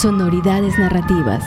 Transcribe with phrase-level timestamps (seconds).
[0.00, 1.44] Sonoridades narrativas.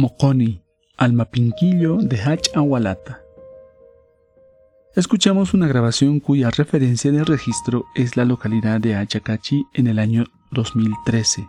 [0.00, 0.62] Moconi,
[0.96, 3.20] Almapinquillo de Hach Agualata.
[4.96, 10.24] Escuchamos una grabación cuya referencia de registro es la localidad de Achacachi en el año
[10.52, 11.46] 2013.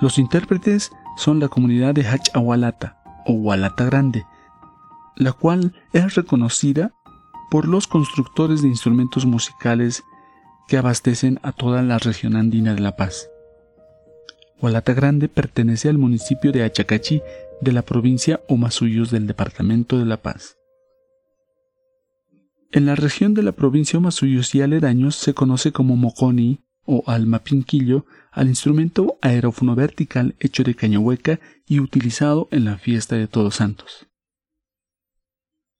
[0.00, 4.24] Los intérpretes son la comunidad de Hach Agualata o Hualata Grande,
[5.16, 6.92] la cual es reconocida
[7.50, 10.04] por los constructores de instrumentos musicales
[10.68, 13.28] que abastecen a toda la región andina de La Paz.
[14.60, 17.22] Hualata Grande pertenece al municipio de Achacachi
[17.60, 20.56] de la provincia Omasuyos del departamento de La Paz.
[22.72, 28.06] En la región de la provincia Omasuyos y aledaños se conoce como moconi o almapinquillo
[28.30, 33.56] al instrumento aerófono vertical hecho de caña hueca y utilizado en la fiesta de Todos
[33.56, 34.06] Santos.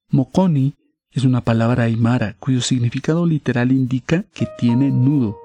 [0.09, 0.75] Moconi
[1.11, 5.39] es una palabra aymara cuyo significado literal indica que tiene nudo.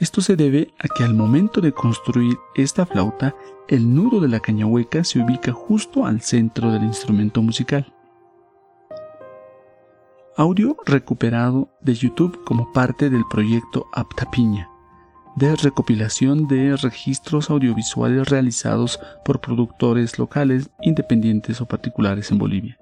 [0.00, 3.34] Esto se debe a que al momento de construir esta flauta,
[3.68, 7.92] el nudo de la caña hueca se ubica justo al centro del instrumento musical.
[10.36, 14.68] Audio recuperado de YouTube como parte del proyecto Aptapiña,
[15.36, 22.76] de recopilación de registros audiovisuales realizados por productores locales, independientes o particulares en Bolivia.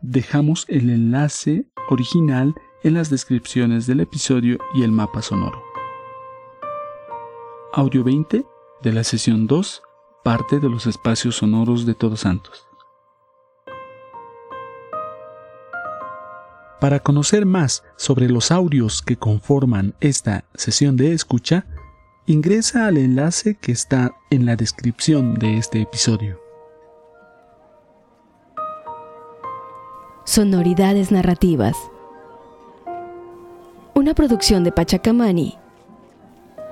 [0.00, 2.54] Dejamos el enlace original
[2.84, 5.71] en las descripciones del episodio y el mapa sonoro.
[7.74, 8.44] Audio 20
[8.82, 9.82] de la sesión 2,
[10.22, 12.68] parte de los espacios sonoros de Todos Santos.
[16.82, 21.64] Para conocer más sobre los audios que conforman esta sesión de escucha,
[22.26, 26.38] ingresa al enlace que está en la descripción de este episodio.
[30.26, 31.78] Sonoridades narrativas.
[33.94, 35.61] Una producción de Pachacamani.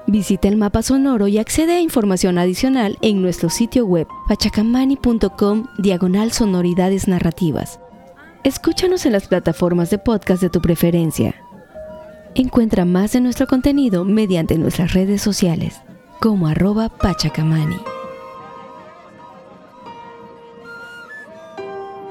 [0.07, 6.33] Visita el mapa sonoro y accede a información adicional en nuestro sitio web pachacamani.com diagonal
[6.33, 7.81] sonoridades narrativas.
[8.43, 11.35] Escúchanos en las plataformas de podcast de tu preferencia.
[12.35, 15.81] Encuentra más de nuestro contenido mediante nuestras redes sociales,
[16.21, 17.77] como arroba pachacamani.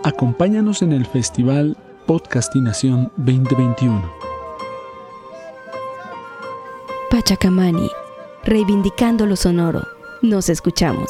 [0.04, 1.76] Acompáñanos en el Festival
[2.06, 4.19] Podcastinación 2021.
[7.20, 7.92] Pachacamani,
[8.46, 9.86] reivindicando lo sonoro.
[10.22, 11.10] Nos escuchamos.